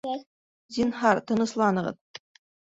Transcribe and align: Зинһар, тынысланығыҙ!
Зинһар, 0.77 1.21
тынысланығыҙ! 1.33 2.01